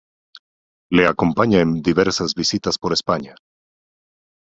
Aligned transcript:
Le 0.91 1.05
acompaña 1.05 1.59
en 1.59 1.83
diversas 1.83 2.33
visitas 2.33 2.79
por 2.79 2.91
España. 2.91 3.35